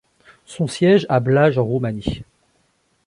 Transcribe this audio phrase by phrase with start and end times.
[0.47, 2.23] Son siège à Blaj, en Roumanie.